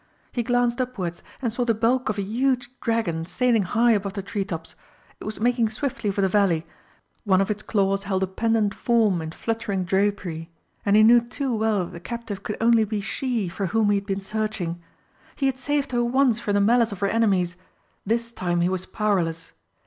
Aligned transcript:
He 0.31 0.41
glanced 0.41 0.81
upwards, 0.81 1.21
and 1.43 1.53
saw 1.53 1.63
the 1.63 1.75
bulk 1.75 2.09
of 2.09 2.17
a 2.17 2.23
huge 2.23 2.71
dragon 2.79 3.23
sailing 3.23 3.61
high 3.61 3.91
above 3.91 4.13
the 4.13 4.23
tree 4.23 4.43
tops. 4.43 4.73
It 5.19 5.25
was 5.25 5.39
making 5.39 5.69
swiftly 5.69 6.09
for 6.09 6.21
the 6.21 6.27
valley; 6.27 6.65
one 7.23 7.39
of 7.39 7.51
its 7.51 7.61
claws 7.61 8.05
held 8.05 8.23
a 8.23 8.25
pendent 8.25 8.73
form 8.73 9.21
in 9.21 9.29
fluttering 9.31 9.83
drapery, 9.83 10.49
and 10.83 10.95
he 10.95 11.03
knew 11.03 11.21
too 11.21 11.55
well 11.55 11.85
that 11.85 11.91
the 11.91 11.99
captive 11.99 12.41
could 12.41 12.57
only 12.59 12.83
be 12.83 12.99
she 12.99 13.47
for 13.47 13.67
whom 13.67 13.91
he 13.91 13.97
had 13.97 14.07
been 14.07 14.21
searching. 14.21 14.81
He 15.35 15.45
had 15.45 15.59
saved 15.59 15.91
her 15.91 16.03
once 16.03 16.39
from 16.39 16.55
the 16.55 16.61
malice 16.61 16.91
of 16.91 17.01
her 17.01 17.07
enemies 17.07 17.55
this 18.03 18.33
time 18.33 18.61
he 18.61 18.69
was 18.69 18.87
powerless! 18.87 19.51